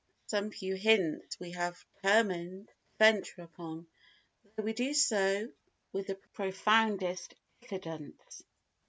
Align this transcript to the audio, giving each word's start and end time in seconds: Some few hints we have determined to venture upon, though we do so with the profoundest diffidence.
Some 0.25 0.49
few 0.49 0.73
hints 0.73 1.39
we 1.39 1.51
have 1.51 1.85
determined 2.01 2.69
to 2.69 2.73
venture 2.97 3.43
upon, 3.43 3.85
though 4.55 4.63
we 4.63 4.73
do 4.73 4.95
so 4.95 5.51
with 5.93 6.07
the 6.07 6.15
profoundest 6.33 7.35
diffidence. 7.61 8.43